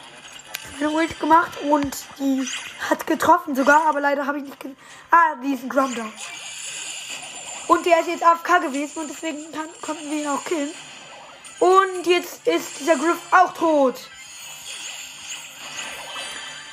meine 0.78 0.92
Ult 0.92 1.18
gemacht 1.18 1.50
und 1.68 1.96
die 2.20 2.48
hat 2.88 3.08
getroffen 3.08 3.56
sogar, 3.56 3.86
aber 3.86 4.00
leider 4.00 4.24
habe 4.24 4.38
ich 4.38 4.44
nicht. 4.44 4.56
Ah, 5.10 5.34
diesen 5.42 5.68
Grom 5.68 5.92
da. 5.96 6.06
Und 7.66 7.84
der 7.84 7.98
ist 7.98 8.06
jetzt 8.06 8.22
AFK 8.22 8.62
gewesen 8.62 9.00
und 9.00 9.10
deswegen 9.10 9.50
kann, 9.50 9.68
konnten 9.82 10.08
wir 10.08 10.22
ihn 10.22 10.28
auch 10.28 10.44
killen. 10.44 10.70
Und 11.58 12.06
jetzt 12.06 12.46
ist 12.46 12.78
dieser 12.78 12.94
Griff 12.94 13.18
auch 13.32 13.52
tot. 13.52 13.96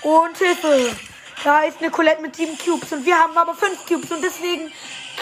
Und 0.04 0.38
Hilfe. 0.38 0.96
Da 1.44 1.64
ist 1.64 1.80
eine 1.80 1.90
Colette 1.90 2.22
mit 2.22 2.36
sieben 2.36 2.56
Cubes 2.56 2.92
und 2.92 3.04
wir 3.04 3.18
haben 3.18 3.36
aber 3.36 3.56
fünf 3.56 3.84
Cubes 3.88 4.12
und 4.12 4.24
deswegen 4.24 4.72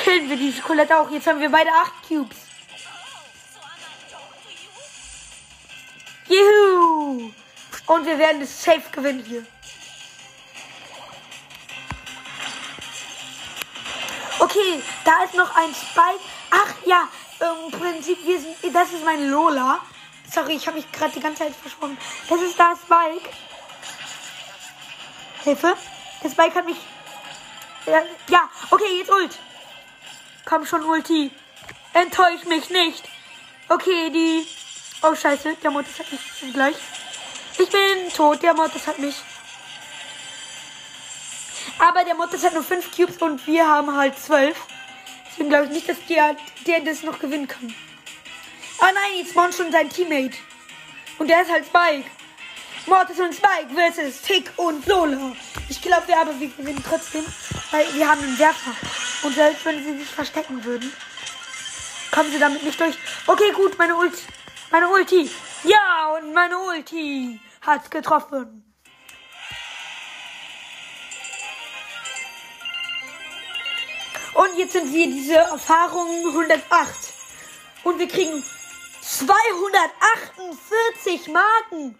killen 0.03 0.29
wir 0.29 0.35
diese 0.35 0.61
Colette 0.61 0.99
auch. 0.99 1.09
Jetzt 1.09 1.27
haben 1.27 1.39
wir 1.39 1.49
beide 1.49 1.69
acht 1.71 1.93
Cubes. 2.09 2.35
Und 7.93 8.07
wir 8.07 8.17
werden 8.17 8.41
es 8.41 8.63
safe 8.63 8.81
gewinnen 8.91 9.23
hier. 9.23 9.45
Okay, 14.39 14.81
da 15.05 15.23
ist 15.23 15.35
noch 15.35 15.55
ein 15.55 15.69
Spike. 15.75 16.23
Ach 16.49 16.73
ja, 16.87 17.07
im 17.39 17.71
Prinzip, 17.71 18.17
wir 18.25 18.39
sind, 18.39 18.55
das 18.73 18.93
ist 18.93 19.05
mein 19.05 19.29
Lola. 19.29 19.79
Sorry, 20.27 20.53
ich 20.55 20.65
habe 20.65 20.77
mich 20.77 20.91
gerade 20.91 21.13
die 21.13 21.19
ganze 21.19 21.43
Zeit 21.43 21.55
versprochen. 21.55 21.95
Das 22.27 22.41
ist 22.41 22.59
da 22.59 22.73
Spike. 22.75 23.29
Hilfe. 25.43 25.77
Der 26.23 26.29
Spike 26.31 26.55
hat 26.55 26.65
mich. 26.65 26.77
Ja, 28.27 28.49
okay, 28.71 28.97
jetzt 28.97 29.11
Ult. 29.11 29.37
Komm 30.45 30.65
schon, 30.65 30.83
Ulti. 30.83 31.29
Enttäusch 31.93 32.43
mich 32.45 32.71
nicht. 32.71 33.07
Okay, 33.69 34.09
die 34.09 34.47
Oh 35.03 35.13
scheiße, 35.13 35.57
der 35.61 35.69
Mortis 35.69 35.99
hat 35.99 36.11
mich 36.11 36.53
gleich. 36.53 36.77
Ich 37.57 37.69
bin 37.69 38.09
tot, 38.15 38.41
der 38.41 38.53
Mortis 38.53 38.87
hat 38.87 38.99
mich. 38.99 39.15
Aber 41.79 42.03
der 42.03 42.15
Mortis 42.15 42.43
hat 42.43 42.53
nur 42.53 42.63
5 42.63 42.95
Cubes 42.95 43.17
und 43.17 43.45
wir 43.47 43.67
haben 43.67 43.95
halt 43.95 44.17
12. 44.19 44.55
Deswegen 45.29 45.49
glaube 45.49 45.65
ich 45.65 45.71
nicht, 45.71 45.89
dass 45.89 45.97
der, 46.07 46.35
der 46.67 46.81
das 46.81 47.03
noch 47.03 47.19
gewinnen 47.19 47.47
kann. 47.47 47.73
Ah 48.79 48.91
nein, 48.93 49.19
jetzt 49.19 49.31
spawnt 49.31 49.55
schon 49.55 49.71
sein 49.71 49.89
Teammate. 49.89 50.37
Und 51.17 51.27
der 51.29 51.41
ist 51.41 51.51
halt 51.51 51.65
Spike. 51.65 52.09
Mortis 52.85 53.19
und 53.19 53.33
Spike 53.33 53.73
versus 53.73 54.21
Tick 54.21 54.51
und 54.57 54.85
Lola. 54.87 55.33
Ich 55.69 55.81
glaube, 55.81 56.07
wir 56.07 56.17
aber 56.17 56.37
wir 56.39 56.49
gewinnen 56.49 56.83
trotzdem, 56.87 57.25
weil 57.71 57.93
wir 57.93 58.09
haben 58.09 58.21
einen 58.21 58.37
Werfer. 58.37 58.75
Und 59.23 59.33
selbst 59.33 59.63
wenn 59.65 59.83
sie 59.83 59.97
sich 59.99 60.09
verstecken 60.09 60.63
würden, 60.65 60.91
kommen 62.11 62.31
sie 62.31 62.39
damit 62.39 62.63
nicht 62.63 62.79
durch. 62.79 62.95
Okay, 63.25 63.51
gut, 63.53 63.77
meine 63.77 63.95
Ult 63.95 64.13
meine 64.73 64.89
Ulti. 64.89 65.29
Ja, 65.63 66.17
und 66.17 66.33
meine 66.33 66.57
Ulti 66.57 67.39
hat 67.61 67.89
getroffen. 67.89 68.63
Und 74.33 74.57
jetzt 74.57 74.73
sind 74.73 74.93
wir 74.93 75.07
diese 75.07 75.35
Erfahrung 75.35 76.27
108. 76.27 77.13
Und 77.83 77.99
wir 77.99 78.07
kriegen 78.07 78.43
248 79.01 81.27
Marken. 81.29 81.97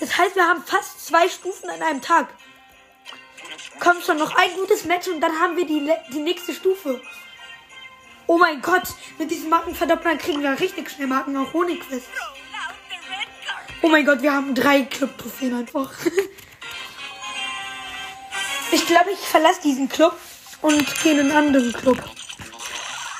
Das 0.00 0.16
heißt, 0.16 0.36
wir 0.36 0.46
haben 0.46 0.62
fast 0.64 1.04
zwei 1.06 1.28
Stufen 1.28 1.68
an 1.70 1.82
einem 1.82 2.00
Tag. 2.00 2.28
Kommt 3.80 4.04
schon 4.04 4.18
noch 4.18 4.36
ein 4.36 4.54
gutes 4.54 4.84
Match 4.84 5.08
und 5.08 5.20
dann 5.20 5.40
haben 5.40 5.56
wir 5.56 5.66
die, 5.66 5.92
die 6.12 6.20
nächste 6.20 6.54
Stufe. 6.54 7.02
Oh 8.26 8.38
mein 8.38 8.62
Gott, 8.62 8.94
mit 9.18 9.30
diesem 9.30 9.50
Markenverdopplern 9.50 10.18
kriegen 10.18 10.42
wir 10.42 10.58
richtig 10.58 10.90
schnell 10.90 11.08
Marken 11.08 11.36
auch 11.36 11.52
Honigquest. 11.52 12.06
Oh 13.82 13.88
mein 13.88 14.04
Gott, 14.04 14.22
wir 14.22 14.32
haben 14.32 14.54
drei 14.54 14.82
Club-Trophäen 14.82 15.54
einfach. 15.54 15.92
ich 18.72 18.86
glaube, 18.86 19.10
ich 19.12 19.18
verlasse 19.18 19.60
diesen 19.62 19.88
Club 19.88 20.16
und 20.62 21.02
gehe 21.02 21.12
in 21.12 21.20
einen 21.20 21.32
anderen 21.32 21.72
Club. 21.72 21.98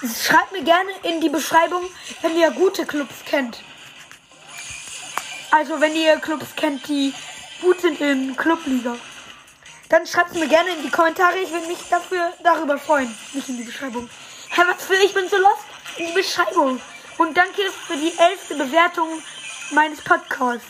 Schreibt 0.03 0.53
mir 0.53 0.63
gerne 0.63 0.91
in 1.03 1.21
die 1.21 1.29
Beschreibung, 1.29 1.83
wenn 2.23 2.37
ihr 2.37 2.51
gute 2.53 2.87
Clubs 2.87 3.25
kennt. 3.25 3.63
Also 5.51 5.81
wenn 5.81 5.97
ihr 5.97 6.17
Clubs 6.19 6.55
kennt, 6.57 6.87
die 6.89 7.13
gut 7.61 7.81
sind 7.81 8.01
in 8.01 8.37
Clubliga. 8.37 8.97
Dann 9.89 10.07
schreibt 10.07 10.33
es 10.33 10.39
mir 10.39 10.49
gerne 10.49 10.71
in 10.71 10.83
die 10.83 10.91
Kommentare. 10.91 11.39
Ich 11.39 11.51
würde 11.51 11.67
mich 11.67 11.79
dafür 11.89 12.33
darüber 12.43 12.79
freuen. 12.79 13.13
Nicht 13.33 13.49
in 13.49 13.57
die 13.57 13.65
Beschreibung. 13.65 14.09
Hä, 14.51 14.63
was 14.67 14.85
für? 14.85 14.95
Ich 14.95 15.15
bin 15.15 15.29
so 15.29 15.37
lost 15.37 15.68
in 15.99 16.07
die 16.07 16.13
Beschreibung. 16.13 16.81
Und 17.19 17.37
danke 17.37 17.63
für 17.87 17.97
die 17.97 18.13
elfte 18.17 18.55
Bewertung 18.55 19.23
meines 19.73 20.01
Podcasts. 20.01 20.65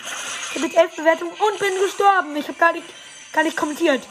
Ich 0.51 0.57
habe 0.57 0.67
jetzt 0.67 0.77
elf 0.77 0.97
Bewertungen 0.97 1.33
und 1.33 1.59
bin 1.59 1.75
gestorben. 1.81 2.37
Ich 2.37 2.49
habe 2.49 2.59
gar 2.59 2.73
nicht, 2.73 2.87
gar 3.33 3.45
nicht 3.45 3.57
kommentiert. 3.57 4.03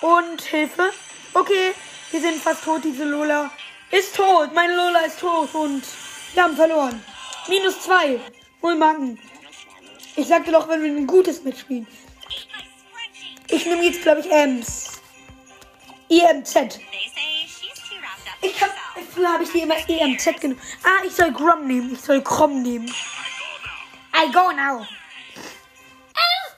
Und 0.00 0.42
Hilfe. 0.42 0.90
Okay, 1.32 1.72
wir 2.10 2.20
sind 2.20 2.42
fast 2.42 2.64
tot. 2.64 2.82
Diese 2.84 3.04
Lola 3.04 3.50
ist 3.90 4.16
tot. 4.16 4.52
Meine 4.52 4.74
Lola 4.74 5.00
ist 5.00 5.20
tot 5.20 5.54
und 5.54 5.82
wir 6.34 6.42
haben 6.42 6.56
verloren. 6.56 7.02
Minus 7.48 7.80
zwei. 7.80 8.20
Null 8.60 8.74
Marken. 8.76 9.18
Ich 10.16 10.26
sagte 10.26 10.50
doch, 10.50 10.68
wenn 10.68 10.82
wir 10.82 10.90
ein 10.90 11.06
gutes 11.06 11.42
mitspielen. 11.42 11.86
Ich 13.48 13.66
nehme 13.66 13.84
jetzt, 13.84 14.02
glaube 14.02 14.20
ich, 14.20 14.30
Ems. 14.30 15.00
EMZ. 16.08 16.80
Früher 19.14 19.32
habe 19.32 19.44
ich 19.44 19.52
die 19.52 19.60
immer 19.60 19.76
EMZ 19.88 20.40
genommen. 20.40 20.60
Ah, 20.82 21.04
ich 21.06 21.14
soll 21.14 21.30
Grom 21.30 21.66
nehmen. 21.66 21.92
Ich 21.92 22.00
soll 22.00 22.20
Grom 22.20 22.62
nehmen. 22.62 22.88
I 22.88 24.32
go 24.32 24.50
now. 24.50 24.84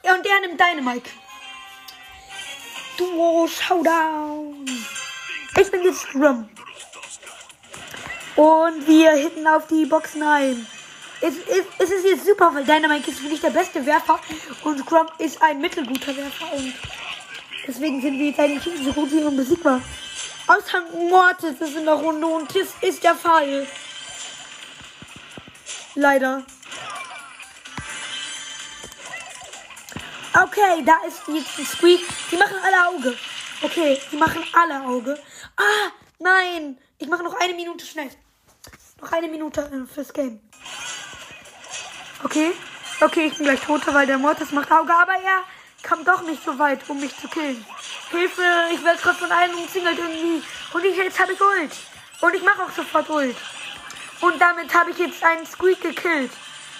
Ja, 0.03 0.15
und 0.15 0.25
der 0.25 0.39
nimmt 0.39 0.59
Dynamite. 0.59 1.09
Duo 2.97 3.47
Showdown. 3.47 4.65
Ich 5.59 5.69
bin 5.69 5.83
jetzt 5.83 6.09
Grom. 6.11 6.49
Und 8.35 8.87
wir 8.87 9.11
hitten 9.11 9.45
auf 9.47 9.67
die 9.67 9.85
Boxen 9.85 10.23
ein. 10.23 10.65
Es, 11.21 11.35
es, 11.35 11.65
es 11.79 11.89
ist 11.91 12.05
jetzt 12.05 12.25
super, 12.25 12.51
weil 12.53 12.63
Dynamite 12.63 13.11
ist 13.11 13.21
wirklich 13.21 13.41
der 13.41 13.49
beste 13.49 13.85
Werfer 13.85 14.19
und 14.63 14.85
Grom 14.85 15.07
ist 15.17 15.41
ein 15.41 15.59
mittelguter 15.59 16.15
Werfer 16.15 16.53
und 16.53 16.73
deswegen 17.67 18.01
sind 18.01 18.17
wir 18.17 18.27
jetzt 18.27 18.39
eigentlich 18.39 18.63
so 18.83 18.93
gut 18.93 19.11
wie 19.11 19.23
unbesiegbar. 19.23 19.81
Außer 20.47 20.81
Mortis 21.09 21.59
ist 21.59 21.75
in 21.75 21.85
der 21.85 21.95
Runde 21.95 22.25
und 22.25 22.55
das 22.55 22.69
ist 22.81 23.03
der 23.03 23.15
Fall. 23.15 23.67
Leider. 25.95 26.43
Okay, 30.33 30.83
da 30.85 30.97
ist 31.07 31.21
jetzt 31.27 31.57
ein 31.57 31.65
Squeak. 31.65 32.01
Die 32.31 32.37
machen 32.37 32.55
alle 32.63 32.87
Auge. 32.87 33.17
Okay, 33.61 33.99
die 34.11 34.17
machen 34.17 34.43
alle 34.53 34.85
Auge. 34.85 35.19
Ah, 35.57 35.91
nein. 36.19 36.77
Ich 36.99 37.07
mache 37.07 37.23
noch 37.23 37.33
eine 37.39 37.53
Minute 37.53 37.85
schnell. 37.85 38.09
Noch 39.01 39.11
eine 39.11 39.27
Minute 39.27 39.61
äh, 39.61 39.91
fürs 39.91 40.13
Game. 40.13 40.39
Okay. 42.23 42.53
Okay, 43.01 43.27
ich 43.27 43.37
bin 43.37 43.45
gleich 43.45 43.61
tot, 43.61 43.81
weil 43.93 44.07
der 44.07 44.17
Mortis 44.17 44.51
macht 44.51 44.71
Auge. 44.71 44.93
Aber 44.93 45.13
er 45.13 45.43
kam 45.81 46.05
doch 46.05 46.21
nicht 46.21 46.43
so 46.43 46.57
weit, 46.57 46.87
um 46.89 46.99
mich 46.99 47.17
zu 47.17 47.27
killen. 47.27 47.65
Hilfe, 48.11 48.41
ich 48.71 48.83
werde 48.83 49.01
gerade 49.01 49.17
von 49.17 49.31
allen 49.31 49.53
umzingelt 49.55 49.97
irgendwie. 49.97 50.43
Und 50.73 50.85
ich, 50.85 50.95
jetzt 50.95 51.19
habe 51.19 51.33
ich 51.33 51.41
Ult. 51.41 51.71
Und 52.21 52.33
ich 52.33 52.43
mache 52.43 52.63
auch 52.63 52.71
sofort 52.71 53.09
Ult. 53.09 53.35
Und 54.21 54.41
damit 54.41 54.73
habe 54.73 54.91
ich 54.91 54.97
jetzt 54.97 55.23
einen 55.23 55.45
Squeak 55.45 55.81
gekillt. 55.81 56.31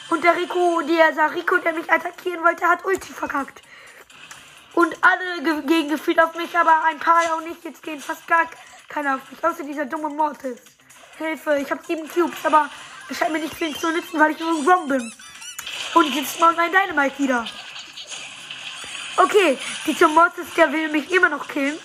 Und 0.10 0.24
der 0.24 0.36
Rico, 0.36 0.82
der 0.82 1.36
Rico, 1.36 1.58
der 1.58 1.74
mich 1.74 1.92
attackieren 1.92 2.44
wollte, 2.44 2.66
hat 2.66 2.86
Ulti 2.86 3.14
verkackt. 3.14 3.62
Und 4.74 4.96
alle 5.02 5.64
gehen 5.64 5.90
gefühlt 5.90 6.22
auf 6.22 6.36
mich, 6.36 6.58
aber 6.58 6.84
ein 6.86 7.00
paar 7.00 7.20
auch 7.34 7.42
nicht. 7.42 7.64
Jetzt 7.64 7.84
gehen 7.84 8.00
fast 8.00 8.26
gar 8.28 8.46
keiner 8.88 9.16
auf 9.16 9.22
mich. 9.30 9.44
Außer 9.44 9.64
dieser 9.64 9.86
dumme 9.86 10.10
Mortis. 10.10 10.60
Hilfe, 11.18 11.58
ich 11.58 11.70
habe 11.70 11.84
sieben 11.86 12.08
Cubes, 12.08 12.38
aber 12.46 12.70
es 13.10 13.18
scheint 13.18 13.34
mir 13.34 13.40
nicht 13.40 13.56
viel 13.56 13.76
zu 13.76 13.92
nützen, 13.92 14.20
weil 14.20 14.32
ich 14.32 14.40
nur 14.40 14.58
ein 14.58 14.66
Grom 14.66 14.88
bin. 14.88 15.14
Und 15.94 16.14
jetzt 16.14 16.40
mal 16.40 16.58
ein 16.58 16.72
Dynamite 16.72 17.18
wieder. 17.20 17.46
Okay, 19.18 19.58
dieser 19.86 20.08
Mortis, 20.08 20.46
der 20.56 20.72
will 20.72 20.90
mich 20.90 21.12
immer 21.12 21.30
noch 21.30 21.48
killen. 21.48 21.78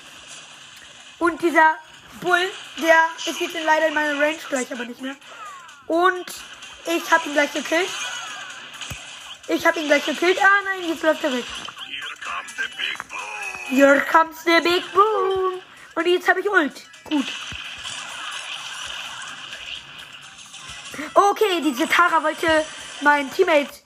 Und 1.18 1.40
dieser 1.40 1.76
Bull, 2.20 2.50
der 2.78 3.08
ist 3.26 3.40
jetzt 3.40 3.54
leider 3.64 3.88
in 3.88 3.94
meiner 3.94 4.20
Range 4.20 4.38
gleich, 4.48 4.70
aber 4.70 4.84
nicht 4.84 5.00
mehr. 5.00 5.16
Und 5.86 6.26
ich 6.86 7.10
habe 7.10 7.26
ihn 7.26 7.32
gleich 7.32 7.52
gekillt. 7.52 7.88
Ich 9.48 9.66
habe 9.66 9.80
ihn 9.80 9.86
gleich 9.86 10.04
gekillt. 10.04 10.38
Ah 10.42 10.62
nein, 10.64 10.88
jetzt 10.88 11.02
läuft 11.02 11.24
er 11.24 11.32
weg. 11.32 11.44
Here 13.68 14.04
comes 14.10 14.44
the 14.44 14.60
big 14.62 14.82
boom. 14.92 15.60
Und 15.94 16.06
jetzt 16.06 16.28
habe 16.28 16.40
ich 16.40 16.48
Ult. 16.48 16.82
Gut. 17.04 17.26
Okay, 21.14 21.60
diese 21.62 21.88
Tara 21.88 22.22
wollte 22.22 22.64
mein 23.00 23.32
Teammate 23.32 23.81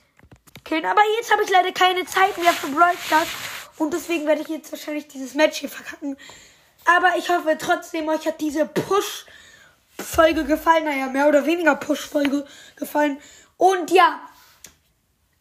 killen. 0.67 0.85
Aber 0.85 1.01
jetzt 1.17 1.31
habe 1.31 1.43
ich 1.43 1.49
leider 1.49 1.71
keine 1.71 2.05
Zeit 2.05 2.37
mehr 2.37 2.53
für 2.53 2.67
Stars. 3.05 3.27
Und 3.77 3.93
deswegen 3.93 4.25
werde 4.27 4.41
ich 4.41 4.47
jetzt 4.47 4.71
wahrscheinlich 4.71 5.07
dieses 5.07 5.33
Match 5.33 5.59
hier 5.59 5.69
verkacken. 5.69 6.17
Aber 6.85 7.17
ich 7.17 7.29
hoffe 7.29 7.57
trotzdem, 7.59 8.07
euch 8.09 8.25
hat 8.25 8.41
diese 8.41 8.65
Push-Folge 8.65 10.45
gefallen. 10.45 10.85
Naja, 10.85 11.07
mehr 11.07 11.27
oder 11.27 11.45
weniger 11.45 11.75
Push-Folge 11.75 12.45
gefallen. 12.75 13.19
Und 13.57 13.91
ja, 13.91 14.19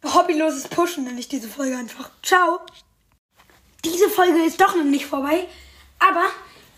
hobbyloses 0.05 0.69
Pushen 0.69 1.05
nenne 1.05 1.21
ich 1.21 1.29
diese 1.29 1.49
Folge 1.49 1.77
einfach. 1.77 2.11
Ciao. 2.23 2.61
Diese 3.85 4.09
Folge 4.09 4.43
ist 4.45 4.61
doch 4.61 4.75
noch 4.75 4.85
nicht 4.85 5.07
vorbei. 5.07 5.47
Aber 5.99 6.25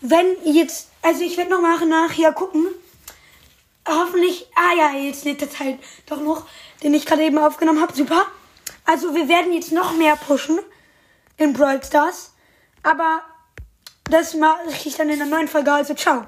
wenn 0.01 0.35
jetzt, 0.43 0.89
also 1.01 1.23
ich 1.23 1.37
werde 1.37 1.51
noch 1.51 1.61
nachher 1.61 2.33
gucken. 2.33 2.67
Hoffentlich, 3.87 4.45
ah 4.55 4.75
ja, 4.77 4.91
jetzt 4.91 5.25
lädt 5.25 5.41
der 5.41 5.51
Teil 5.51 5.79
doch 6.05 6.21
noch, 6.21 6.45
den 6.83 6.93
ich 6.93 7.07
gerade 7.07 7.23
eben 7.23 7.39
aufgenommen 7.39 7.81
habe. 7.81 7.93
Super. 7.93 8.27
Also 8.89 9.13
wir 9.13 9.29
werden 9.29 9.53
jetzt 9.53 9.71
noch 9.71 9.95
mehr 9.95 10.15
pushen 10.15 10.57
in 11.37 11.53
Brawl 11.53 11.79
Stars. 11.83 12.33
Aber 12.81 13.21
das 14.09 14.33
mache 14.33 14.57
ich 14.83 14.95
dann 14.95 15.09
in 15.09 15.19
der 15.19 15.27
neuen 15.27 15.47
Folge. 15.47 15.71
Also 15.71 15.93
ciao. 15.93 16.17